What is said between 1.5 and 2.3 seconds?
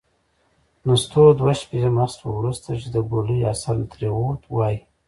شپې مست و.